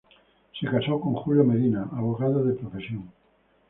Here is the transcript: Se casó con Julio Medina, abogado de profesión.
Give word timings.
Se 0.59 0.65
casó 0.67 0.99
con 0.99 1.13
Julio 1.13 1.43
Medina, 1.43 1.87
abogado 1.91 2.43
de 2.43 2.55
profesión. 2.55 3.07